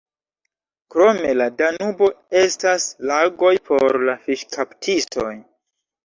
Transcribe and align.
Krom 0.93 1.17
la 1.41 1.45
Danubo 1.57 2.07
estas 2.39 2.87
lagoj 3.09 3.51
por 3.67 3.97
la 4.09 4.15
fiŝkaptistoj. 4.23 5.29